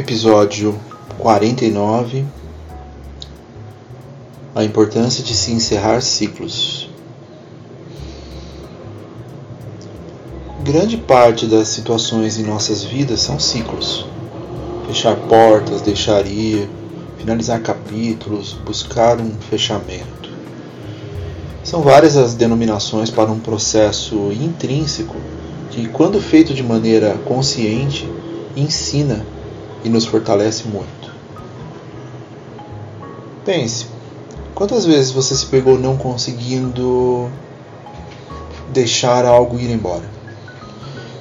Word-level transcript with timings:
Episódio 0.00 0.80
49 1.18 2.24
A 4.54 4.64
importância 4.64 5.22
de 5.22 5.34
se 5.34 5.52
encerrar 5.52 6.00
ciclos. 6.00 6.88
Grande 10.64 10.96
parte 10.96 11.44
das 11.44 11.68
situações 11.68 12.38
em 12.38 12.44
nossas 12.44 12.82
vidas 12.82 13.20
são 13.20 13.38
ciclos. 13.38 14.06
Fechar 14.86 15.16
portas, 15.16 15.82
deixar 15.82 16.26
ir, 16.26 16.66
finalizar 17.18 17.60
capítulos, 17.60 18.54
buscar 18.54 19.20
um 19.20 19.32
fechamento. 19.50 20.30
São 21.62 21.82
várias 21.82 22.16
as 22.16 22.32
denominações 22.32 23.10
para 23.10 23.30
um 23.30 23.38
processo 23.38 24.32
intrínseco 24.32 25.16
que, 25.70 25.88
quando 25.88 26.18
feito 26.22 26.54
de 26.54 26.62
maneira 26.62 27.18
consciente, 27.26 28.08
ensina 28.56 29.26
e 29.84 29.88
nos 29.88 30.06
fortalece 30.06 30.68
muito. 30.68 31.10
Pense, 33.44 33.86
quantas 34.54 34.84
vezes 34.84 35.10
você 35.10 35.34
se 35.34 35.46
pegou 35.46 35.78
não 35.78 35.96
conseguindo 35.96 37.30
deixar 38.72 39.24
algo 39.24 39.58
ir 39.58 39.70
embora? 39.70 40.04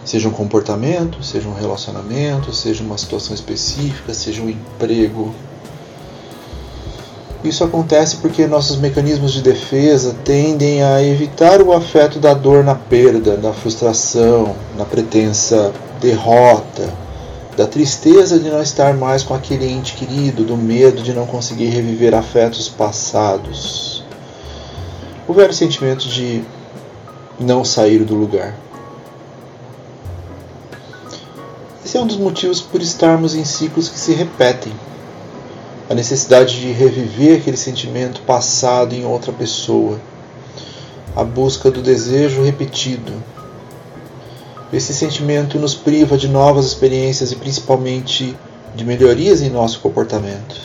Seja 0.03 0.27
um 0.27 0.31
comportamento, 0.31 1.23
seja 1.23 1.47
um 1.47 1.53
relacionamento, 1.53 2.53
seja 2.53 2.83
uma 2.83 2.97
situação 2.97 3.33
específica, 3.33 4.13
seja 4.13 4.41
um 4.41 4.49
emprego. 4.49 5.33
Isso 7.43 7.63
acontece 7.63 8.17
porque 8.17 8.45
nossos 8.47 8.75
mecanismos 8.75 9.31
de 9.31 9.41
defesa 9.41 10.15
tendem 10.25 10.83
a 10.83 11.02
evitar 11.02 11.61
o 11.61 11.71
afeto 11.71 12.19
da 12.19 12.33
dor 12.33 12.65
na 12.65 12.75
perda, 12.75 13.37
da 13.37 13.53
frustração, 13.53 14.55
na 14.77 14.83
pretensa 14.83 15.71
derrota, 16.02 16.91
da 17.59 17.67
tristeza 17.67 18.39
de 18.39 18.49
não 18.49 18.61
estar 18.61 18.93
mais 18.93 19.21
com 19.21 19.33
aquele 19.33 19.69
ente 19.69 19.93
querido, 19.93 20.45
do 20.45 20.55
medo 20.55 21.03
de 21.03 21.11
não 21.11 21.25
conseguir 21.25 21.65
reviver 21.65 22.15
afetos 22.15 22.69
passados. 22.69 24.02
O 25.27 25.33
velho 25.33 25.52
sentimento 25.52 26.07
de 26.07 26.41
não 27.37 27.65
sair 27.65 28.05
do 28.05 28.15
lugar. 28.15 28.55
Esse 31.83 31.97
é 31.97 32.02
um 32.02 32.07
dos 32.07 32.15
motivos 32.15 32.61
por 32.61 32.81
estarmos 32.81 33.35
em 33.35 33.43
ciclos 33.43 33.89
que 33.89 33.99
se 33.99 34.13
repetem. 34.13 34.71
A 35.89 35.93
necessidade 35.93 36.61
de 36.61 36.71
reviver 36.71 37.41
aquele 37.41 37.57
sentimento 37.57 38.21
passado 38.21 38.95
em 38.95 39.03
outra 39.03 39.33
pessoa. 39.33 39.99
A 41.13 41.25
busca 41.25 41.69
do 41.69 41.81
desejo 41.81 42.42
repetido, 42.42 43.11
esse 44.71 44.93
sentimento 44.93 45.57
nos 45.57 45.73
priva 45.73 46.17
de 46.17 46.27
novas 46.27 46.65
experiências 46.65 47.31
e 47.31 47.35
principalmente 47.35 48.35
de 48.75 48.85
melhorias 48.85 49.41
em 49.41 49.49
nosso 49.49 49.80
comportamento. 49.80 50.55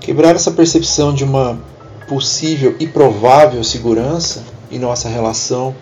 Quebrar 0.00 0.34
essa 0.34 0.50
percepção 0.50 1.12
de 1.12 1.24
uma 1.24 1.58
possível 2.08 2.76
e 2.78 2.86
provável 2.86 3.62
segurança 3.62 4.42
em 4.70 4.78
nossa 4.78 5.08
relação 5.08 5.74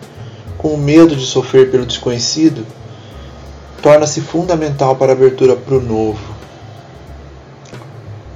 com 0.57 0.69
o 0.69 0.77
medo 0.77 1.15
de 1.15 1.25
sofrer 1.25 1.71
pelo 1.71 1.85
desconhecido 1.85 2.65
torna-se 3.81 4.21
fundamental 4.21 4.95
para 4.95 5.11
a 5.11 5.15
abertura 5.15 5.55
para 5.55 5.75
o 5.75 5.81
novo. 5.81 6.33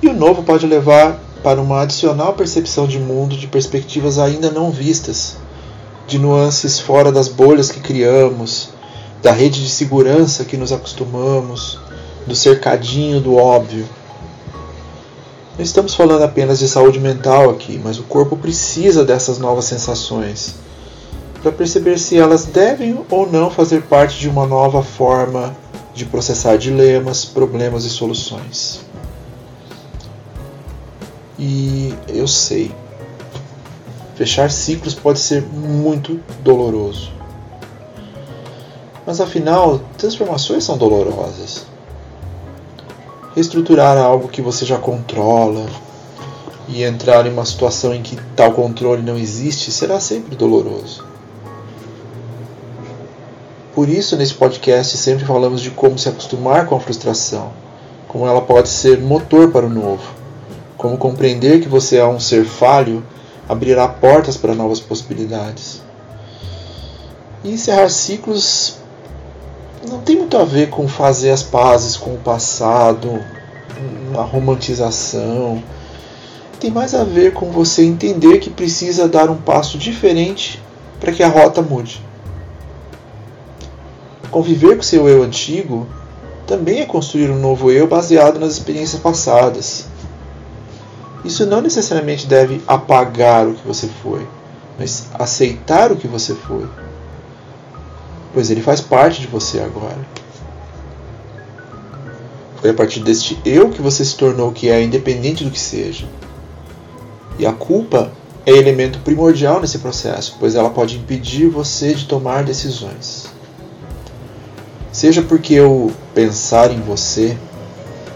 E 0.01 0.07
o 0.07 0.13
novo 0.13 0.44
pode 0.44 0.67
levar 0.67 1.19
para 1.41 1.61
uma 1.61 1.81
adicional 1.81 2.33
percepção 2.33 2.85
de 2.85 2.99
mundo 2.99 3.38
de 3.38 3.47
perspectivas 3.47 4.19
ainda 4.19 4.51
não 4.51 4.71
vistas 4.71 5.38
de 6.07 6.18
nuances 6.18 6.79
fora 6.79 7.12
das 7.12 7.28
bolhas 7.28 7.69
que 7.69 7.81
criamos, 7.81 8.69
da 9.22 9.31
rede 9.31 9.62
de 9.62 9.69
segurança 9.69 10.45
que 10.45 10.56
nos 10.57 10.72
acostumamos, 10.72 11.79
do 12.25 12.35
cercadinho 12.35 13.19
do 13.19 13.35
óbvio. 13.35 13.85
Não 15.57 15.63
estamos 15.63 15.94
falando 15.94 16.23
apenas 16.23 16.59
de 16.59 16.68
saúde 16.68 17.00
mental 17.00 17.50
aqui, 17.50 17.79
mas 17.84 18.00
o 18.00 18.03
corpo 18.03 18.38
precisa 18.38 19.03
dessas 19.03 19.38
novas 19.38 19.66
sensações 19.66 20.56
para 21.41 21.51
perceber 21.51 21.97
se 21.97 22.18
elas 22.18 22.45
devem 22.45 23.00
ou 23.09 23.29
não 23.29 23.50
fazer 23.50 23.84
parte 23.84 24.19
de 24.19 24.29
uma 24.29 24.45
nova 24.45 24.84
forma 24.84 25.56
de 25.94 26.06
processar 26.06 26.57
dilemas, 26.57 27.25
problemas 27.25 27.85
e 27.85 27.89
soluções. 27.89 28.81
E 31.39 31.94
eu 32.07 32.28
sei, 32.28 32.72
Fechar 34.17 34.50
ciclos 34.50 34.95
pode 34.95 35.19
ser 35.19 35.44
muito 35.44 36.19
doloroso. 36.41 37.11
Mas 39.05 39.22
afinal, 39.22 39.79
transformações 39.95 40.63
são 40.63 40.75
dolorosas. 40.75 41.67
Reestruturar 43.35 43.95
algo 43.95 44.27
que 44.27 44.41
você 44.41 44.66
já 44.66 44.79
controla 44.79 45.67
e 46.67 46.83
entrar 46.83 47.27
em 47.27 47.29
uma 47.31 47.45
situação 47.45 47.94
em 47.94 48.01
que 48.01 48.17
tal 48.35 48.53
controle 48.53 49.03
não 49.03 49.19
existe 49.19 49.72
será 49.72 50.00
sempre 50.00 50.35
doloroso. 50.35 51.06
Por 53.75 53.88
isso, 53.88 54.17
nesse 54.17 54.33
podcast, 54.33 54.97
sempre 54.97 55.25
falamos 55.25 55.61
de 55.61 55.69
como 55.69 56.00
se 56.00 56.09
acostumar 56.09 56.66
com 56.66 56.75
a 56.75 56.79
frustração, 56.79 57.51
como 58.07 58.25
ela 58.25 58.41
pode 58.41 58.69
ser 58.69 59.00
motor 59.00 59.51
para 59.51 59.67
o 59.67 59.69
novo, 59.69 60.11
como 60.75 60.97
compreender 60.97 61.61
que 61.61 61.69
você 61.69 61.97
é 61.97 62.06
um 62.07 62.19
ser 62.19 62.45
falho 62.45 63.03
abrirá 63.47 63.88
portas 63.88 64.38
para 64.38 64.53
novas 64.53 64.80
possibilidades. 64.80 65.81
E 67.44 67.52
encerrar 67.52 67.90
ciclos 67.90 68.78
não 69.88 70.00
tem 70.00 70.18
muito 70.18 70.38
a 70.38 70.44
ver 70.44 70.69
com 70.69 70.88
fazer 70.88 71.31
as 71.31 71.44
pazes 71.44 71.96
com 71.96 72.13
o 72.13 72.18
passado, 72.18 73.24
uma 74.09 74.24
romantização. 74.24 75.63
Tem 76.59 76.72
mais 76.72 76.94
a 76.96 77.03
ver 77.03 77.34
com 77.34 77.52
você 77.52 77.84
entender 77.84 78.40
que 78.40 78.50
precisa 78.50 79.07
dar 79.07 79.30
um 79.30 79.38
passo 79.38 79.78
diferente 79.78 80.62
para 81.00 81.12
que 81.12 81.24
a 81.24 81.28
rota 81.28 81.62
mude. 81.62 82.02
Conviver 84.31 84.75
com 84.75 84.84
seu 84.84 85.07
eu 85.07 85.24
antigo 85.24 85.88
também 86.46 86.80
é 86.80 86.86
construir 86.86 87.30
um 87.30 87.40
novo 87.40 87.72
eu 87.72 87.88
baseado 87.88 88.40
nas 88.40 88.53
experiências 88.53 89.02
passadas 89.02 89.86
isso 91.23 91.45
não 91.45 91.61
necessariamente 91.61 92.28
deve 92.28 92.61
apagar 92.67 93.47
o 93.47 93.53
que 93.53 93.67
você 93.67 93.88
foi, 94.01 94.25
mas 94.78 95.07
aceitar 95.13 95.91
o 95.91 95.95
que 95.95 96.07
você 96.07 96.33
foi. 96.33 96.67
Pois 98.33 98.51
ele 98.51 98.61
faz 98.61 98.81
parte 98.81 99.22
de 99.22 99.27
você 99.27 99.59
agora. 99.59 99.97
Foi 102.62 102.69
a 102.69 102.74
partir 102.74 103.00
deste 103.01 103.39
eu 103.45 103.69
que 103.69 103.81
você 103.81 104.03
se 104.03 104.15
tornou 104.15 104.51
que 104.51 104.69
é, 104.69 104.81
independente 104.81 105.44
do 105.44 105.51
que 105.51 105.59
seja. 105.59 106.07
E 107.39 107.45
a 107.45 107.53
culpa 107.53 108.12
é 108.45 108.51
elemento 108.51 109.00
primordial 109.00 109.59
nesse 109.59 109.80
processo, 109.80 110.38
pois 110.39 110.56
ela 110.56 110.69
pode 110.69 110.97
impedir 110.97 111.50
você 111.50 111.94
de 111.94 112.06
tomar 112.06 112.44
decisões. 112.44 113.27
Seja 114.92 115.21
porque 115.21 115.59
o 115.59 115.92
pensar 116.15 116.71
em 116.71 116.80
você 116.80 117.38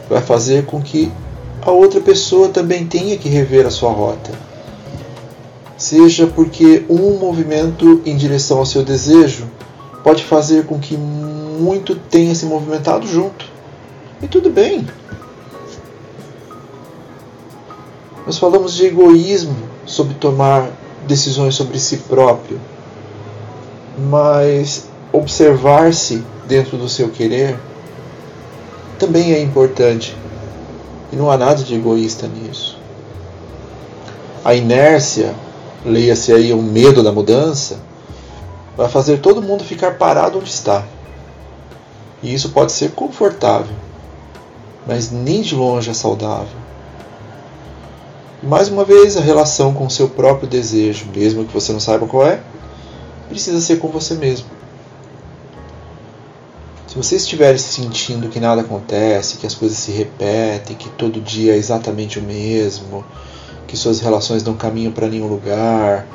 vai 0.10 0.22
fazer 0.22 0.66
com 0.66 0.82
que 0.82 1.12
a 1.62 1.72
outra 1.72 2.02
pessoa 2.02 2.50
também 2.50 2.86
tenha 2.88 3.18
que 3.18 3.30
rever 3.30 3.66
a 3.66 3.72
sua 3.72 3.92
rota. 3.92 4.32
Seja 5.78 6.28
porque 6.28 6.86
um 6.90 7.18
movimento 7.18 8.02
em 8.06 8.16
direção 8.16 8.60
ao 8.60 8.66
seu 8.66 8.84
desejo 8.84 9.48
pode 10.04 10.24
fazer 10.24 10.66
com 10.66 10.80
que 10.80 10.98
muito 10.98 11.96
tenha 11.96 12.34
se 12.34 12.46
movimentado 12.46 13.08
junto. 13.08 13.46
E 14.22 14.28
tudo 14.28 14.50
bem. 14.50 14.88
Nós 18.26 18.38
falamos 18.38 18.74
de 18.74 18.86
egoísmo 18.86 19.56
sobre 19.86 20.14
tomar 20.16 20.70
decisões 21.08 21.56
sobre 21.56 21.80
si 21.80 21.98
próprio, 21.98 22.60
mas 24.10 24.88
observar-se 25.12 26.24
dentro 26.48 26.78
do 26.78 26.88
seu 26.88 27.10
querer 27.10 27.58
também 29.00 29.34
é 29.34 29.42
importante 29.42 30.16
e 31.12 31.16
não 31.16 31.30
há 31.30 31.38
nada 31.38 31.64
de 31.64 31.76
egoísta 31.76 32.28
nisso. 32.28 32.80
A 34.44 34.56
inércia, 34.56 35.36
leia-se 35.86 36.34
aí 36.34 36.54
o 36.54 36.62
medo 36.62 37.04
da 37.04 37.12
mudança, 37.12 37.80
vai 38.78 38.90
fazer 38.90 39.20
todo 39.20 39.42
mundo 39.42 39.64
ficar 39.64 39.98
parado 39.98 40.40
onde 40.40 40.50
está. 40.50 40.84
E 42.24 42.34
isso 42.34 42.50
pode 42.50 42.72
ser 42.72 42.92
confortável, 42.92 43.76
mas 44.88 45.12
nem 45.12 45.42
de 45.42 45.56
longe 45.56 45.90
é 45.90 45.94
saudável. 45.94 46.62
E 48.42 48.46
mais 48.46 48.70
uma 48.70 48.84
vez, 48.84 49.18
a 49.18 49.22
relação 49.22 49.74
com 49.74 49.86
o 49.86 49.92
seu 49.92 50.10
próprio 50.10 50.48
desejo, 50.48 51.06
mesmo 51.16 51.46
que 51.46 51.54
você 51.54 51.72
não 51.72 51.80
saiba 51.80 52.08
qual 52.08 52.26
é, 52.26 52.40
precisa 53.30 53.62
ser 53.62 53.78
com 53.78 53.88
você 53.90 54.16
mesmo. 54.16 54.48
Se 56.92 56.98
você 56.98 57.16
estiver 57.16 57.58
sentindo 57.58 58.28
que 58.28 58.38
nada 58.38 58.60
acontece, 58.60 59.38
que 59.38 59.48
as 59.48 59.56
coisas 59.56 59.78
se 59.78 59.92
repetem, 59.92 60.76
que 60.76 60.90
todo 60.90 61.22
dia 61.22 61.54
é 61.54 61.56
exatamente 61.56 62.20
o 62.20 62.22
mesmo, 62.22 63.06
que 63.66 63.78
suas 63.78 64.02
relações 64.02 64.44
não 64.44 64.56
caminham 64.56 64.92
para 64.92 65.08
nenhum 65.08 65.28
lugar, 65.28 66.06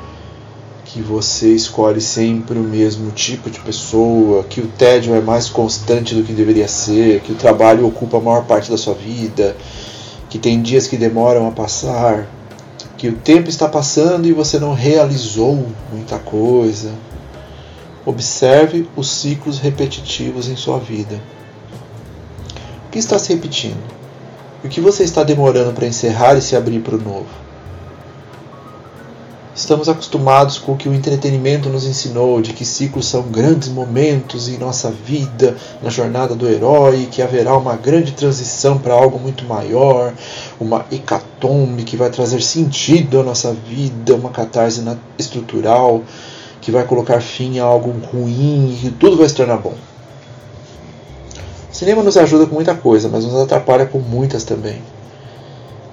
que 0.85 1.01
você 1.01 1.51
escolhe 1.51 1.99
sempre 1.99 2.59
o 2.59 2.63
mesmo 2.63 3.09
tipo 3.09 3.49
de 3.49 3.59
pessoa, 3.59 4.43
que 4.43 4.61
o 4.61 4.67
tédio 4.67 5.15
é 5.15 5.19
mais 5.19 5.49
constante 5.49 6.13
do 6.13 6.21
que 6.21 6.31
deveria 6.31 6.67
ser, 6.67 7.21
que 7.21 7.31
o 7.31 7.35
trabalho 7.35 7.87
ocupa 7.87 8.17
a 8.17 8.21
maior 8.21 8.45
parte 8.45 8.69
da 8.69 8.77
sua 8.77 8.93
vida, 8.93 9.57
que 10.29 10.37
tem 10.37 10.61
dias 10.61 10.85
que 10.85 10.95
demoram 10.95 11.47
a 11.47 11.51
passar, 11.51 12.27
que 12.95 13.07
o 13.07 13.13
tempo 13.13 13.49
está 13.49 13.67
passando 13.67 14.27
e 14.27 14.31
você 14.31 14.59
não 14.59 14.75
realizou 14.75 15.57
muita 15.91 16.19
coisa. 16.19 16.91
Observe 18.07 18.87
os 18.95 19.11
ciclos 19.11 19.59
repetitivos 19.59 20.47
em 20.47 20.55
sua 20.55 20.79
vida. 20.79 21.21
O 22.87 22.89
que 22.89 22.99
está 22.99 23.19
se 23.19 23.33
repetindo? 23.33 23.83
O 24.63 24.69
que 24.69 24.79
você 24.79 25.03
está 25.03 25.25
demorando 25.25 25.73
para 25.73 25.87
encerrar 25.87 26.35
e 26.37 26.41
se 26.41 26.55
abrir 26.55 26.79
para 26.79 26.95
o 26.95 27.01
novo? 27.01 27.27
Estamos 29.53 29.89
acostumados 29.89 30.57
com 30.57 30.71
o 30.71 30.77
que 30.77 30.87
o 30.87 30.93
entretenimento 30.93 31.67
nos 31.67 31.85
ensinou, 31.85 32.41
de 32.41 32.53
que 32.53 32.63
ciclos 32.63 33.09
são 33.09 33.23
grandes 33.23 33.67
momentos 33.67 34.47
em 34.47 34.57
nossa 34.57 34.89
vida, 34.89 35.57
na 35.83 35.89
jornada 35.89 36.33
do 36.33 36.47
herói, 36.47 37.09
que 37.11 37.21
haverá 37.21 37.57
uma 37.57 37.75
grande 37.75 38.13
transição 38.13 38.77
para 38.77 38.93
algo 38.93 39.19
muito 39.19 39.43
maior, 39.43 40.13
uma 40.57 40.85
hecatombe 40.89 41.83
que 41.83 41.97
vai 41.97 42.09
trazer 42.09 42.41
sentido 42.41 43.19
à 43.19 43.23
nossa 43.23 43.51
vida, 43.51 44.15
uma 44.15 44.29
catarse 44.29 44.81
estrutural 45.19 46.03
que 46.67 46.71
vai 46.71 46.83
colocar 46.83 47.21
fim 47.21 47.59
a 47.59 47.63
algo 47.63 47.93
ruim 48.11 48.77
e 48.83 48.91
tudo 48.91 49.15
vai 49.15 49.29
se 49.29 49.33
tornar 49.33 49.55
bom. 49.55 49.73
O 51.71 51.73
cinema 51.73 52.03
nos 52.03 52.17
ajuda 52.17 52.45
com 52.45 52.55
muita 52.55 52.75
coisa, 52.75 53.07
mas 53.07 53.23
nos 53.23 53.39
atrapalha 53.39 53.85
com 53.85 53.99
muitas 53.99 54.43
também. 54.43 54.81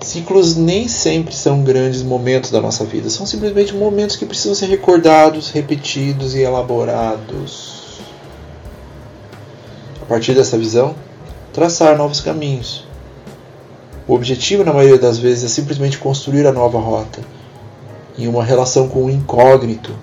Ciclos 0.00 0.56
nem 0.56 0.88
sempre 0.88 1.32
são 1.32 1.62
grandes 1.62 2.02
momentos 2.02 2.50
da 2.50 2.60
nossa 2.60 2.84
vida, 2.84 3.08
são 3.08 3.24
simplesmente 3.24 3.72
momentos 3.72 4.16
que 4.16 4.26
precisam 4.26 4.52
ser 4.52 4.66
recordados, 4.66 5.52
repetidos 5.52 6.34
e 6.34 6.40
elaborados. 6.40 8.00
A 10.02 10.06
partir 10.06 10.34
dessa 10.34 10.58
visão, 10.58 10.96
traçar 11.52 11.96
novos 11.96 12.20
caminhos. 12.20 12.84
O 14.08 14.14
objetivo, 14.14 14.64
na 14.64 14.72
maioria 14.72 14.98
das 14.98 15.18
vezes, 15.18 15.44
é 15.44 15.48
simplesmente 15.48 15.98
construir 15.98 16.48
a 16.48 16.52
nova 16.52 16.80
rota, 16.80 17.20
em 18.18 18.26
uma 18.26 18.42
relação 18.42 18.88
com 18.88 19.04
o 19.04 19.10
incógnito, 19.10 19.94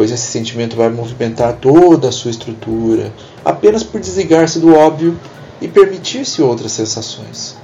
pois 0.00 0.10
esse 0.10 0.28
sentimento 0.32 0.76
vai 0.76 0.88
movimentar 0.88 1.58
toda 1.60 2.08
a 2.08 2.10
sua 2.10 2.30
estrutura, 2.30 3.12
apenas 3.44 3.82
por 3.82 4.00
desligar-se 4.00 4.58
do 4.58 4.74
óbvio 4.74 5.14
e 5.60 5.68
permitir-se 5.68 6.40
outras 6.40 6.72
sensações. 6.72 7.54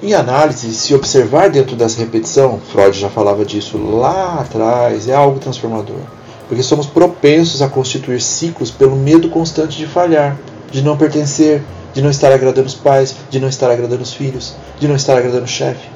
Em 0.00 0.14
análise, 0.14 0.72
se 0.72 0.94
observar 0.94 1.50
dentro 1.50 1.74
dessa 1.74 1.98
repetição, 1.98 2.60
Freud 2.70 2.96
já 2.96 3.10
falava 3.10 3.44
disso 3.44 3.76
lá 3.76 4.34
atrás, 4.34 5.08
é 5.08 5.16
algo 5.16 5.40
transformador, 5.40 6.02
porque 6.46 6.62
somos 6.62 6.86
propensos 6.86 7.60
a 7.60 7.68
constituir 7.68 8.20
ciclos 8.20 8.70
pelo 8.70 8.94
medo 8.94 9.30
constante 9.30 9.76
de 9.76 9.86
falhar, 9.88 10.38
de 10.70 10.80
não 10.80 10.96
pertencer, 10.96 11.60
de 11.92 12.00
não 12.00 12.10
estar 12.10 12.30
agradando 12.30 12.68
os 12.68 12.76
pais, 12.76 13.16
de 13.28 13.40
não 13.40 13.48
estar 13.48 13.68
agradando 13.68 14.04
os 14.04 14.12
filhos, 14.12 14.54
de 14.78 14.86
não 14.86 14.94
estar 14.94 15.18
agradando 15.18 15.42
o 15.42 15.48
chefe, 15.48 15.88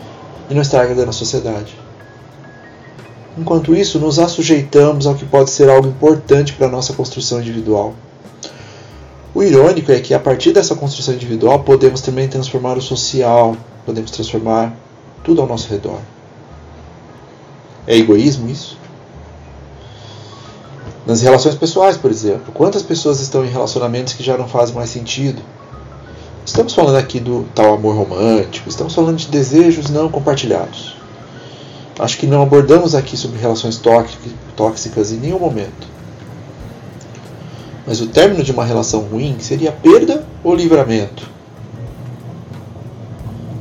de 0.49 0.57
não 0.57 0.63
estar 0.63 0.81
agradando 0.81 1.11
a 1.11 1.13
sociedade. 1.13 1.92
Enquanto 3.37 3.75
isso, 3.75 3.99
nos 3.99 4.19
assujeitamos 4.19 5.06
ao 5.06 5.14
que 5.14 5.25
pode 5.25 5.50
ser 5.50 5.70
algo 5.70 5.88
importante 5.88 6.52
para 6.52 6.67
a 6.67 6.70
nossa 6.70 6.93
construção 6.93 7.40
individual. 7.40 7.94
O 9.34 9.43
irônico 9.43 9.90
é 9.90 9.99
que 10.00 10.12
a 10.12 10.20
partir 10.20 10.52
dessa 10.52 10.75
construção 10.75 11.14
individual 11.14 11.61
podemos 11.61 12.02
também 12.02 12.29
transformar 12.29 12.76
o 12.76 12.82
social, 12.82 13.56
podemos 13.87 14.11
transformar 14.11 14.76
tudo 15.25 15.40
ao 15.40 15.46
nosso 15.46 15.69
redor. 15.70 16.00
É 17.87 17.96
egoísmo 17.96 18.50
isso? 18.50 18.76
Nas 21.06 21.23
relações 21.23 21.55
pessoais, 21.55 21.96
por 21.96 22.11
exemplo, 22.11 22.52
quantas 22.52 22.82
pessoas 22.82 23.20
estão 23.20 23.44
em 23.44 23.49
relacionamentos 23.49 24.12
que 24.12 24.23
já 24.23 24.37
não 24.37 24.46
fazem 24.46 24.75
mais 24.75 24.90
sentido? 24.90 25.43
Estamos 26.44 26.75
falando 26.75 26.96
aqui 26.96 27.19
do 27.19 27.46
tal 27.55 27.75
amor 27.75 27.96
romântico, 27.96 28.69
estamos 28.69 28.94
falando 28.94 29.17
de 29.17 29.28
desejos 29.28 29.88
não 29.88 30.11
compartilhados. 30.11 31.01
Acho 31.99 32.19
que 32.19 32.27
não 32.27 32.43
abordamos 32.43 32.94
aqui 32.94 33.17
sobre 33.17 33.39
relações 33.39 33.81
tóxicas 34.56 35.12
em 35.12 35.17
nenhum 35.17 35.39
momento. 35.39 35.93
Mas 37.87 38.00
o 38.00 38.06
término 38.06 38.43
de 38.43 38.53
uma 38.53 38.65
relação 38.65 39.00
ruim 39.00 39.37
seria 39.41 39.73
perda 39.73 40.25
ou 40.43 40.55
livramento? 40.55 41.31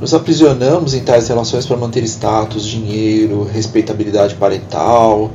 Nos 0.00 0.14
aprisionamos 0.14 0.94
em 0.94 1.00
tais 1.00 1.28
relações 1.28 1.66
para 1.66 1.76
manter 1.76 2.02
status, 2.04 2.64
dinheiro, 2.64 3.44
respeitabilidade 3.44 4.34
parental. 4.34 5.30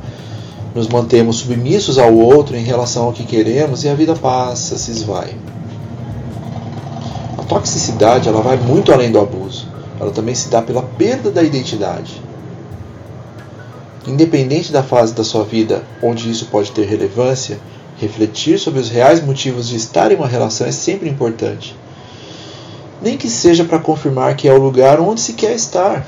Nos 0.74 0.88
mantemos 0.88 1.36
submissos 1.36 1.98
ao 1.98 2.14
outro 2.14 2.56
em 2.56 2.64
relação 2.64 3.04
ao 3.04 3.12
que 3.12 3.24
queremos 3.24 3.84
e 3.84 3.88
a 3.88 3.94
vida 3.94 4.14
passa, 4.14 4.76
se 4.76 4.90
esvai. 4.90 5.34
A 7.38 7.42
toxicidade 7.44 8.28
ela 8.28 8.42
vai 8.42 8.56
muito 8.58 8.92
além 8.92 9.10
do 9.10 9.18
abuso. 9.18 9.66
Ela 9.98 10.10
também 10.10 10.34
se 10.34 10.48
dá 10.48 10.60
pela 10.60 10.82
perda 10.82 11.30
da 11.30 11.42
identidade. 11.42 12.20
Independente 14.08 14.72
da 14.72 14.82
fase 14.82 15.14
da 15.14 15.22
sua 15.22 15.44
vida 15.44 15.84
onde 16.02 16.30
isso 16.30 16.46
pode 16.46 16.72
ter 16.72 16.86
relevância, 16.86 17.60
refletir 17.98 18.58
sobre 18.58 18.80
os 18.80 18.88
reais 18.88 19.24
motivos 19.24 19.68
de 19.68 19.76
estar 19.76 20.10
em 20.10 20.16
uma 20.16 20.26
relação 20.26 20.66
é 20.66 20.72
sempre 20.72 21.08
importante 21.08 21.76
nem 23.00 23.16
que 23.16 23.28
seja 23.28 23.64
para 23.64 23.78
confirmar 23.78 24.36
que 24.36 24.48
é 24.48 24.52
o 24.52 24.58
lugar 24.58 25.00
onde 25.00 25.20
se 25.20 25.34
quer 25.34 25.54
estar. 25.54 26.06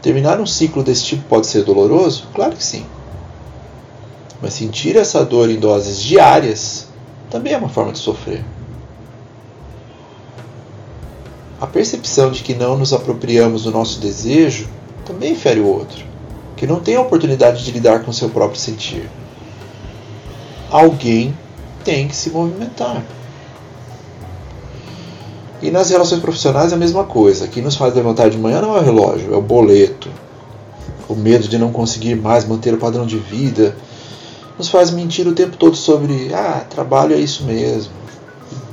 Terminar 0.00 0.40
um 0.40 0.46
ciclo 0.46 0.82
desse 0.82 1.04
tipo 1.04 1.24
pode 1.28 1.46
ser 1.46 1.64
doloroso? 1.64 2.28
Claro 2.34 2.56
que 2.56 2.64
sim. 2.64 2.84
Mas 4.40 4.54
sentir 4.54 4.96
essa 4.96 5.24
dor 5.24 5.48
em 5.48 5.58
doses 5.58 6.00
diárias 6.00 6.88
também 7.30 7.52
é 7.52 7.56
uma 7.56 7.68
forma 7.68 7.92
de 7.92 7.98
sofrer. 7.98 8.44
A 11.60 11.66
percepção 11.66 12.30
de 12.30 12.42
que 12.42 12.54
não 12.54 12.76
nos 12.76 12.92
apropriamos 12.92 13.62
do 13.62 13.70
nosso 13.70 14.00
desejo 14.00 14.68
também 15.04 15.34
fere 15.34 15.60
o 15.60 15.66
outro, 15.66 16.04
que 16.56 16.66
não 16.66 16.80
tem 16.80 16.96
a 16.96 17.00
oportunidade 17.00 17.64
de 17.64 17.70
lidar 17.70 18.04
com 18.04 18.12
seu 18.12 18.28
próprio 18.30 18.60
sentir. 18.60 19.08
Alguém 20.70 21.36
tem 21.84 22.08
que 22.08 22.16
se 22.16 22.30
movimentar. 22.30 23.02
E 25.60 25.70
nas 25.70 25.90
relações 25.90 26.20
profissionais 26.20 26.72
é 26.72 26.74
a 26.74 26.78
mesma 26.78 27.04
coisa. 27.04 27.46
Quem 27.46 27.62
nos 27.62 27.76
faz 27.76 27.94
levantar 27.94 28.28
de 28.30 28.38
manhã 28.38 28.60
não 28.60 28.76
é 28.76 28.80
o 28.80 28.84
relógio, 28.84 29.32
é 29.32 29.36
o 29.36 29.42
boleto. 29.42 30.08
O 31.08 31.14
medo 31.14 31.46
de 31.46 31.58
não 31.58 31.70
conseguir 31.70 32.16
mais 32.16 32.44
manter 32.44 32.74
o 32.74 32.78
padrão 32.78 33.06
de 33.06 33.18
vida 33.18 33.76
nos 34.58 34.68
faz 34.68 34.90
mentir 34.90 35.26
o 35.26 35.34
tempo 35.34 35.56
todo 35.56 35.76
sobre 35.76 36.32
ah, 36.34 36.64
trabalho 36.68 37.14
é 37.14 37.18
isso 37.18 37.44
mesmo. 37.44 37.92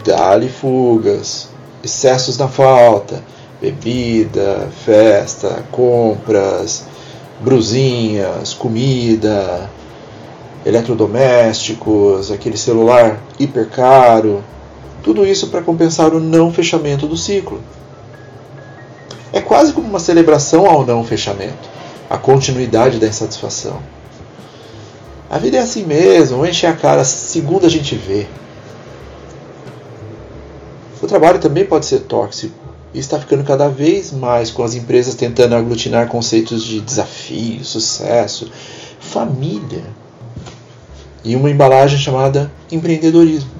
Dá-lhe 0.04 0.50
fugas, 0.50 1.50
excessos 1.84 2.38
na 2.38 2.48
falta, 2.48 3.24
bebida, 3.62 4.70
festa, 4.86 5.64
compras, 5.72 6.86
brusinhas, 7.40 8.54
comida, 8.54 9.70
eletrodomésticos, 10.66 12.32
aquele 12.32 12.58
celular 12.58 13.20
hiper 13.40 13.70
caro 13.70 14.44
tudo 15.04 15.26
isso 15.26 15.48
para 15.48 15.62
compensar 15.62 16.14
o 16.14 16.20
não 16.20 16.52
fechamento 16.52 17.08
do 17.08 17.18
ciclo. 17.18 17.62
É 19.32 19.42
quase 19.42 19.74
como 19.74 19.88
uma 19.88 20.00
celebração 20.00 20.66
ao 20.66 20.86
não 20.86 21.04
fechamento, 21.04 21.70
a 22.10 22.18
continuidade 22.18 23.00
da 23.00 23.08
insatisfação. 23.08 23.82
A 25.30 25.38
vida 25.38 25.58
é 25.58 25.62
assim 25.62 25.86
mesmo, 25.86 26.46
enche 26.46 26.66
a 26.66 26.74
cara 26.74 27.04
segundo 27.04 27.66
a 27.66 27.70
gente 27.70 27.96
vê. 27.96 28.28
O 31.02 31.08
trabalho 31.08 31.40
também 31.40 31.66
pode 31.66 31.86
ser 31.86 32.00
tóxico 32.02 32.69
está 32.94 33.20
ficando 33.20 33.44
cada 33.44 33.70
vez 33.70 34.12
mais 34.12 34.50
com 34.50 34.64
as 34.64 34.74
empresas 34.74 35.16
tentando 35.16 35.56
aglutinar 35.56 36.08
conceitos 36.08 36.64
de 36.64 36.82
desafio, 36.82 37.64
sucesso, 37.64 38.50
família 39.00 39.84
e 41.24 41.36
uma 41.36 41.52
embalagem 41.52 42.00
chamada 42.00 42.52
empreendedorismo. 42.72 43.52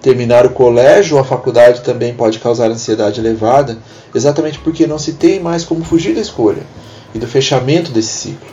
Terminar 0.00 0.44
o 0.44 0.50
colégio 0.50 1.16
ou 1.16 1.22
a 1.22 1.24
faculdade 1.24 1.82
também 1.82 2.12
pode 2.12 2.40
causar 2.40 2.70
ansiedade 2.70 3.20
elevada, 3.20 3.78
exatamente 4.14 4.58
porque 4.58 4.86
não 4.86 4.98
se 4.98 5.12
tem 5.12 5.38
mais 5.38 5.64
como 5.64 5.84
fugir 5.84 6.14
da 6.14 6.20
escolha. 6.20 6.62
e 7.14 7.18
do 7.18 7.26
fechamento 7.26 7.92
desse 7.92 8.08
ciclo, 8.08 8.48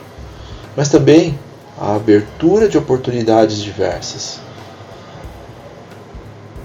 mas 0.76 0.90
também 0.90 1.38
a 1.78 1.94
abertura 1.94 2.68
de 2.68 2.76
oportunidades 2.76 3.62
diversas. 3.62 4.38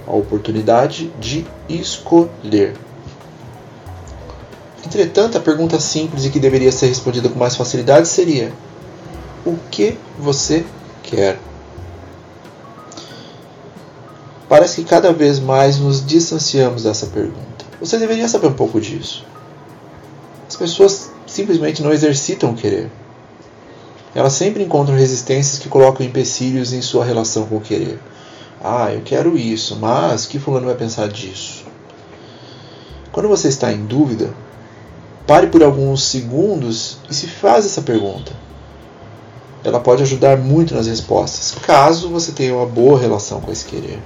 A 0.07 0.13
oportunidade 0.13 1.11
de 1.19 1.45
escolher. 1.67 2.75
Entretanto, 4.85 5.37
a 5.37 5.41
pergunta 5.41 5.79
simples 5.79 6.25
e 6.25 6.29
que 6.29 6.39
deveria 6.39 6.71
ser 6.71 6.87
respondida 6.87 7.27
com 7.27 7.39
mais 7.39 7.55
facilidade 7.55 8.07
seria: 8.07 8.53
O 9.45 9.57
que 9.71 9.97
você 10.19 10.63
quer? 11.01 11.39
Parece 14.47 14.81
que 14.81 14.87
cada 14.87 15.11
vez 15.11 15.39
mais 15.39 15.79
nos 15.79 16.05
distanciamos 16.05 16.83
dessa 16.83 17.07
pergunta. 17.07 17.65
Você 17.79 17.97
deveria 17.97 18.27
saber 18.27 18.47
um 18.47 18.53
pouco 18.53 18.79
disso. 18.79 19.25
As 20.47 20.55
pessoas 20.55 21.11
simplesmente 21.25 21.81
não 21.81 21.91
exercitam 21.91 22.51
o 22.51 22.55
querer. 22.55 22.91
Elas 24.13 24.33
sempre 24.33 24.63
encontram 24.63 24.95
resistências 24.95 25.59
que 25.59 25.67
colocam 25.67 26.05
empecilhos 26.05 26.71
em 26.71 26.81
sua 26.81 27.03
relação 27.03 27.45
com 27.47 27.57
o 27.57 27.61
querer. 27.61 27.99
Ah, 28.67 28.91
eu 28.91 29.01
quero 29.01 29.37
isso, 29.37 29.75
mas 29.75 30.25
que 30.25 30.39
fulano 30.39 30.65
vai 30.65 30.73
pensar 30.73 31.07
disso? 31.07 31.65
Quando 33.11 33.29
você 33.29 33.47
está 33.47 33.71
em 33.71 33.85
dúvida, 33.85 34.33
pare 35.27 35.45
por 35.47 35.61
alguns 35.61 36.03
segundos 36.03 36.97
e 37.07 37.13
se 37.13 37.27
faz 37.27 37.63
essa 37.63 37.83
pergunta. 37.83 38.31
Ela 39.63 39.79
pode 39.79 40.01
ajudar 40.01 40.39
muito 40.39 40.73
nas 40.73 40.87
respostas, 40.87 41.55
caso 41.61 42.09
você 42.09 42.31
tenha 42.31 42.55
uma 42.55 42.65
boa 42.65 42.99
relação 42.99 43.39
com 43.39 43.51
esse 43.51 43.65
querer. 43.65 44.01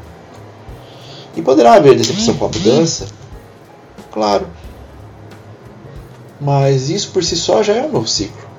E 1.37 1.41
poderá 1.41 1.75
haver 1.75 1.95
decepção 1.95 2.35
com 2.35 2.43
a 2.43 2.49
mudança? 2.49 3.07
Claro. 4.11 4.45
Mas 6.37 6.89
isso 6.89 7.11
por 7.11 7.23
si 7.23 7.37
só 7.37 7.63
já 7.63 7.75
é 7.75 7.83
um 7.83 7.93
novo 7.93 8.09
ciclo. 8.09 8.49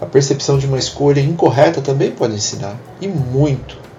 A 0.00 0.06
percepção 0.06 0.58
de 0.58 0.66
uma 0.66 0.78
escolha 0.78 1.20
incorreta 1.20 1.80
também 1.80 2.10
pode 2.10 2.34
ensinar, 2.34 2.76
e 3.00 3.06
muito. 3.06 3.91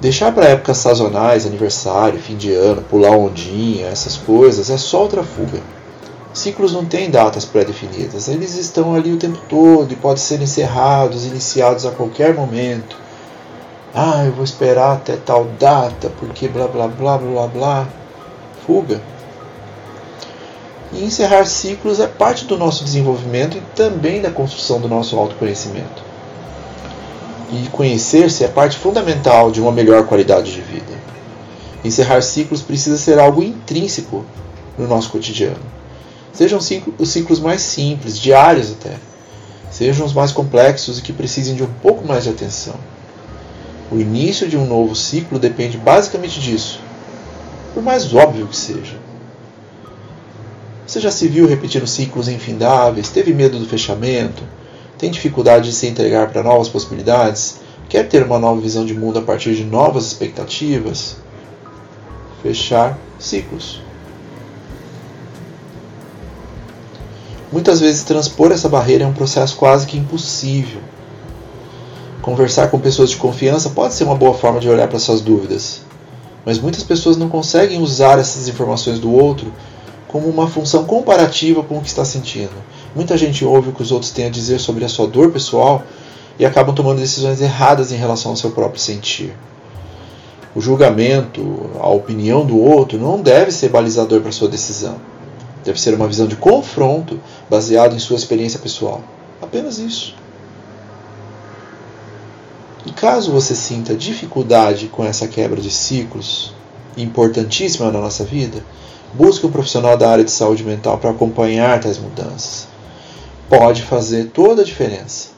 Deixar 0.00 0.32
para 0.32 0.46
épocas 0.46 0.78
sazonais, 0.78 1.44
aniversário, 1.44 2.20
fim 2.20 2.36
de 2.36 2.52
ano, 2.52 2.82
pular 2.82 3.16
ondinha, 3.16 3.88
essas 3.88 4.16
coisas, 4.16 4.70
é 4.70 4.76
só 4.76 5.02
outra 5.02 5.24
fuga. 5.24 5.60
Ciclos 6.32 6.72
não 6.72 6.84
têm 6.84 7.10
datas 7.10 7.44
pré-definidas, 7.44 8.28
eles 8.28 8.54
estão 8.54 8.94
ali 8.94 9.12
o 9.12 9.16
tempo 9.16 9.40
todo 9.48 9.92
e 9.92 9.96
podem 9.96 10.22
ser 10.22 10.40
encerrados, 10.40 11.26
iniciados 11.26 11.84
a 11.84 11.90
qualquer 11.90 12.32
momento. 12.32 12.96
Ah, 13.92 14.24
eu 14.24 14.30
vou 14.30 14.44
esperar 14.44 14.98
até 14.98 15.16
tal 15.16 15.46
data, 15.58 16.12
porque 16.20 16.46
blá 16.46 16.68
blá 16.68 16.86
blá 16.86 17.18
blá 17.18 17.46
blá. 17.48 17.88
Fuga. 18.64 19.00
E 20.92 21.02
encerrar 21.02 21.44
ciclos 21.44 21.98
é 21.98 22.06
parte 22.06 22.44
do 22.44 22.56
nosso 22.56 22.84
desenvolvimento 22.84 23.56
e 23.56 23.60
também 23.74 24.22
da 24.22 24.30
construção 24.30 24.80
do 24.80 24.88
nosso 24.88 25.18
autoconhecimento. 25.18 26.06
E 27.50 27.68
conhecer-se 27.70 28.44
é 28.44 28.48
parte 28.48 28.76
fundamental 28.76 29.50
de 29.50 29.60
uma 29.60 29.72
melhor 29.72 30.06
qualidade 30.06 30.52
de 30.52 30.60
vida. 30.60 30.98
Encerrar 31.84 32.20
ciclos 32.22 32.60
precisa 32.60 32.98
ser 32.98 33.18
algo 33.18 33.42
intrínseco 33.42 34.24
no 34.76 34.86
nosso 34.86 35.10
cotidiano. 35.10 35.78
Sejam 36.32 36.58
os 36.98 37.08
ciclos 37.08 37.40
mais 37.40 37.62
simples, 37.62 38.18
diários 38.18 38.72
até. 38.72 38.96
Sejam 39.70 40.06
os 40.06 40.12
mais 40.12 40.30
complexos 40.30 40.98
e 40.98 41.02
que 41.02 41.12
precisem 41.12 41.54
de 41.54 41.62
um 41.62 41.72
pouco 41.82 42.06
mais 42.06 42.24
de 42.24 42.30
atenção. 42.30 42.74
O 43.90 43.98
início 43.98 44.46
de 44.46 44.56
um 44.56 44.66
novo 44.66 44.94
ciclo 44.94 45.38
depende 45.38 45.78
basicamente 45.78 46.38
disso, 46.40 46.80
por 47.72 47.82
mais 47.82 48.12
óbvio 48.14 48.46
que 48.46 48.56
seja. 48.56 48.98
Você 50.86 51.00
já 51.00 51.10
se 51.10 51.26
viu 51.28 51.46
repetindo 51.46 51.86
ciclos 51.86 52.28
infindáveis? 52.28 53.08
Teve 53.08 53.32
medo 53.32 53.58
do 53.58 53.66
fechamento? 53.66 54.42
Tem 54.98 55.12
dificuldade 55.12 55.70
de 55.70 55.74
se 55.74 55.86
entregar 55.86 56.30
para 56.32 56.42
novas 56.42 56.68
possibilidades? 56.68 57.60
Quer 57.88 58.08
ter 58.08 58.24
uma 58.24 58.38
nova 58.38 58.60
visão 58.60 58.84
de 58.84 58.94
mundo 58.94 59.20
a 59.20 59.22
partir 59.22 59.54
de 59.54 59.62
novas 59.62 60.06
expectativas? 60.06 61.16
Fechar 62.42 62.98
ciclos. 63.16 63.80
Muitas 67.52 67.80
vezes 67.80 68.02
transpor 68.02 68.50
essa 68.50 68.68
barreira 68.68 69.04
é 69.04 69.06
um 69.06 69.12
processo 69.12 69.56
quase 69.56 69.86
que 69.86 69.96
impossível. 69.96 70.80
Conversar 72.20 72.68
com 72.68 72.80
pessoas 72.80 73.10
de 73.10 73.16
confiança 73.16 73.70
pode 73.70 73.94
ser 73.94 74.04
uma 74.04 74.16
boa 74.16 74.34
forma 74.34 74.60
de 74.60 74.68
olhar 74.68 74.88
para 74.88 74.98
suas 74.98 75.20
dúvidas, 75.20 75.80
mas 76.44 76.58
muitas 76.58 76.82
pessoas 76.82 77.16
não 77.16 77.28
conseguem 77.28 77.80
usar 77.80 78.18
essas 78.18 78.48
informações 78.48 78.98
do 78.98 79.10
outro 79.10 79.52
como 80.08 80.28
uma 80.28 80.48
função 80.48 80.84
comparativa 80.84 81.62
com 81.62 81.78
o 81.78 81.80
que 81.80 81.88
está 81.88 82.04
sentindo. 82.04 82.52
Muita 82.98 83.16
gente 83.16 83.44
ouve 83.44 83.68
o 83.68 83.72
que 83.72 83.80
os 83.80 83.92
outros 83.92 84.10
têm 84.10 84.26
a 84.26 84.28
dizer 84.28 84.58
sobre 84.58 84.84
a 84.84 84.88
sua 84.88 85.06
dor 85.06 85.30
pessoal 85.30 85.84
e 86.36 86.44
acabam 86.44 86.74
tomando 86.74 86.98
decisões 86.98 87.40
erradas 87.40 87.92
em 87.92 87.94
relação 87.94 88.32
ao 88.32 88.36
seu 88.36 88.50
próprio 88.50 88.80
sentir. 88.80 89.32
O 90.52 90.60
julgamento, 90.60 91.70
a 91.78 91.88
opinião 91.88 92.44
do 92.44 92.58
outro 92.58 92.98
não 92.98 93.22
deve 93.22 93.52
ser 93.52 93.68
balizador 93.68 94.20
para 94.20 94.32
sua 94.32 94.48
decisão. 94.48 94.96
Deve 95.64 95.80
ser 95.80 95.94
uma 95.94 96.08
visão 96.08 96.26
de 96.26 96.34
confronto 96.34 97.20
baseada 97.48 97.94
em 97.94 98.00
sua 98.00 98.16
experiência 98.16 98.58
pessoal. 98.58 99.00
Apenas 99.40 99.78
isso. 99.78 100.16
E 102.84 102.90
caso 102.90 103.30
você 103.30 103.54
sinta 103.54 103.94
dificuldade 103.94 104.88
com 104.88 105.04
essa 105.04 105.28
quebra 105.28 105.60
de 105.60 105.70
ciclos, 105.70 106.52
importantíssima 106.96 107.92
na 107.92 108.00
nossa 108.00 108.24
vida, 108.24 108.60
busque 109.14 109.46
um 109.46 109.52
profissional 109.52 109.96
da 109.96 110.10
área 110.10 110.24
de 110.24 110.32
saúde 110.32 110.64
mental 110.64 110.98
para 110.98 111.10
acompanhar 111.10 111.78
tais 111.78 111.96
mudanças. 111.96 112.67
Pode 113.48 113.82
fazer 113.82 114.26
toda 114.26 114.62
a 114.62 114.64
diferença. 114.64 115.30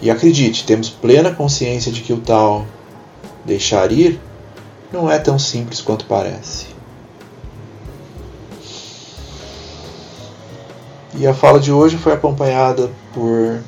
E 0.00 0.10
acredite, 0.10 0.64
temos 0.64 0.88
plena 0.88 1.34
consciência 1.34 1.90
de 1.90 2.02
que 2.02 2.12
o 2.12 2.20
tal 2.20 2.64
deixar 3.44 3.90
ir 3.90 4.20
não 4.92 5.10
é 5.10 5.18
tão 5.18 5.38
simples 5.38 5.80
quanto 5.80 6.06
parece. 6.06 6.66
E 11.14 11.26
a 11.26 11.34
fala 11.34 11.58
de 11.58 11.72
hoje 11.72 11.96
foi 11.96 12.12
acompanhada 12.12 12.88
por 13.12 13.60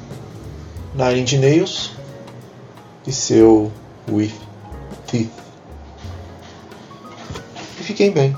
Nine 0.94 1.38
Nails 1.38 1.90
e 3.04 3.10
seu 3.10 3.72
With 4.08 4.34
Teeth. 5.08 5.30
E 7.80 7.82
fiquem 7.82 8.12
bem. 8.12 8.36